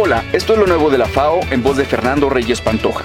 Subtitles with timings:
[0.00, 3.02] Hola, esto es lo nuevo de la FAO en voz de Fernando Reyes Pantoja.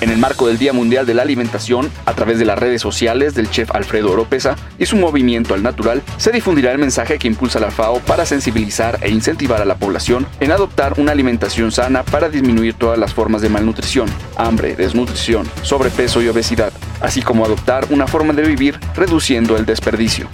[0.00, 3.34] En el marco del Día Mundial de la Alimentación, a través de las redes sociales
[3.34, 7.58] del chef Alfredo Oropesa y su movimiento al natural, se difundirá el mensaje que impulsa
[7.58, 12.28] la FAO para sensibilizar e incentivar a la población en adoptar una alimentación sana para
[12.28, 18.06] disminuir todas las formas de malnutrición, hambre, desnutrición, sobrepeso y obesidad, así como adoptar una
[18.06, 20.28] forma de vivir reduciendo el desperdicio.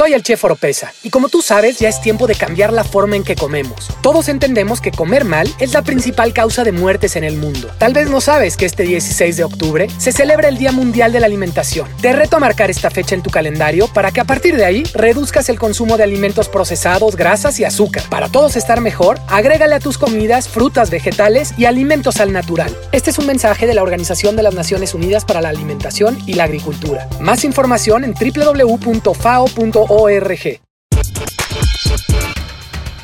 [0.00, 3.16] Soy el chef Oropesa y como tú sabes ya es tiempo de cambiar la forma
[3.16, 3.88] en que comemos.
[4.00, 7.70] Todos entendemos que comer mal es la principal causa de muertes en el mundo.
[7.76, 11.20] Tal vez no sabes que este 16 de octubre se celebra el Día Mundial de
[11.20, 11.86] la Alimentación.
[12.00, 14.84] Te reto a marcar esta fecha en tu calendario para que a partir de ahí
[14.94, 18.04] reduzcas el consumo de alimentos procesados, grasas y azúcar.
[18.08, 22.74] Para todos estar mejor, agrégale a tus comidas frutas, vegetales y alimentos al natural.
[22.92, 26.32] Este es un mensaje de la Organización de las Naciones Unidas para la Alimentación y
[26.32, 27.06] la Agricultura.
[27.20, 30.60] Más información en www.fao.org org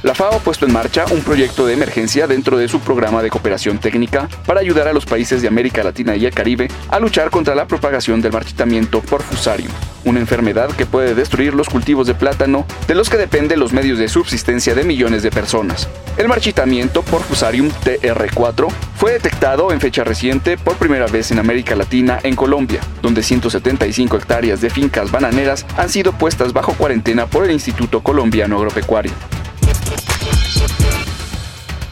[0.06, 3.28] la FAO ha puesto en marcha un proyecto de emergencia dentro de su programa de
[3.28, 7.28] cooperación técnica para ayudar a los países de América Latina y el Caribe a luchar
[7.30, 9.72] contra la propagación del marchitamiento por fusarium,
[10.04, 13.98] una enfermedad que puede destruir los cultivos de plátano de los que dependen los medios
[13.98, 15.88] de subsistencia de millones de personas.
[16.16, 21.74] El marchitamiento por fusarium TR4 fue detectado en fecha reciente por primera vez en América
[21.74, 27.44] Latina en Colombia, donde 175 hectáreas de fincas bananeras han sido puestas bajo cuarentena por
[27.44, 29.10] el Instituto Colombiano Agropecuario.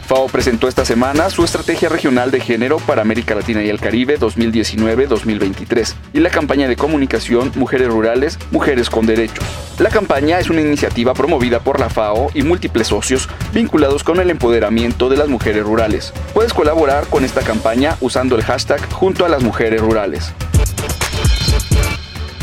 [0.05, 4.19] FAO presentó esta semana su Estrategia Regional de Género para América Latina y el Caribe
[4.19, 9.43] 2019-2023 y la campaña de comunicación Mujeres Rurales, Mujeres con Derechos.
[9.79, 14.29] La campaña es una iniciativa promovida por la FAO y múltiples socios vinculados con el
[14.29, 16.13] empoderamiento de las mujeres rurales.
[16.35, 20.31] Puedes colaborar con esta campaña usando el hashtag junto a las mujeres rurales.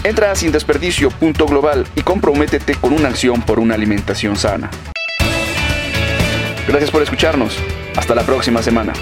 [0.02, 4.68] Entra a sindesperdicio.global y comprométete con una acción por una alimentación sana.
[6.72, 7.58] Gracias por escucharnos.
[7.96, 8.94] Hasta la próxima semana.